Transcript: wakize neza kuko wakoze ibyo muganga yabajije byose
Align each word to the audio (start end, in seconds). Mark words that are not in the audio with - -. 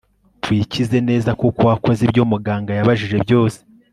wakize 0.59 0.97
neza 1.09 1.29
kuko 1.41 1.61
wakoze 1.69 2.01
ibyo 2.07 2.23
muganga 2.31 2.71
yabajije 2.77 3.15
byose 3.25 3.59